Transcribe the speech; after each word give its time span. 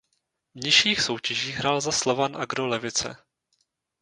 V 0.55 0.59
nižších 0.59 1.01
soutěžích 1.01 1.55
hrál 1.55 1.81
za 1.81 1.91
Slovan 1.91 2.37
Agro 2.37 2.67
Levice. 2.67 3.15